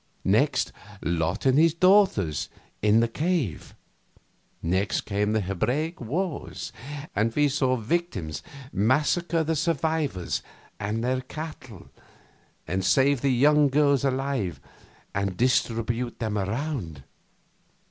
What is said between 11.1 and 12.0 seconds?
cattle,